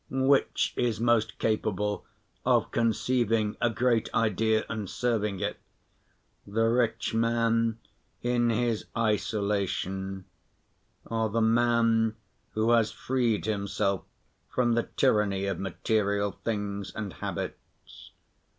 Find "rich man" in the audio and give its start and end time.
6.63-7.77